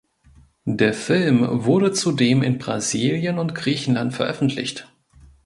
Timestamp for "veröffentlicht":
4.15-4.91